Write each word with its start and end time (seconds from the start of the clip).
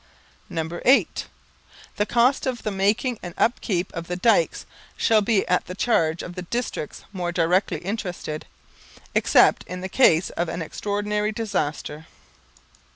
_(8) 0.85 1.27
_The 1.99 2.07
cost 2.09 2.47
of 2.47 2.63
the 2.63 2.71
making 2.71 3.19
and 3.21 3.35
upkeep 3.37 3.93
of 3.93 4.07
the 4.07 4.15
dykes 4.15 4.65
shall 4.97 5.21
be 5.21 5.47
at 5.47 5.67
the 5.67 5.75
charge 5.75 6.23
of 6.23 6.33
the 6.33 6.41
districts 6.41 7.03
more 7.13 7.31
directly 7.31 7.77
interested, 7.77 8.47
except 9.13 9.63
in 9.67 9.81
the 9.81 9.87
case 9.89 10.31
of 10.31 10.49
an 10.49 10.63
extraordinary 10.63 11.31
disaster. 11.31 12.07